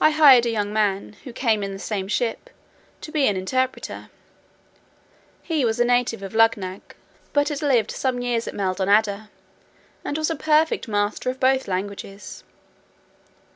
I 0.00 0.10
hired 0.10 0.44
a 0.44 0.50
young 0.50 0.72
man, 0.72 1.14
who 1.22 1.32
came 1.32 1.62
in 1.62 1.72
the 1.72 1.78
same 1.78 2.08
ship, 2.08 2.50
to 3.02 3.12
be 3.12 3.28
an 3.28 3.36
interpreter; 3.36 4.10
he 5.40 5.64
was 5.64 5.78
a 5.78 5.84
native 5.84 6.20
of 6.20 6.34
Luggnagg, 6.34 6.96
but 7.32 7.48
had 7.48 7.62
lived 7.62 7.92
some 7.92 8.20
years 8.20 8.48
at 8.48 8.54
Maldonada, 8.56 9.30
and 10.04 10.18
was 10.18 10.30
a 10.30 10.34
perfect 10.34 10.88
master 10.88 11.30
of 11.30 11.38
both 11.38 11.68
languages. 11.68 12.42